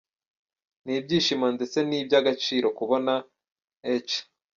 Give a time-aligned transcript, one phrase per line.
[0.83, 3.13] Ni ibyishimo ndetse ni ibyagaciro kubona
[4.07, 4.11] H.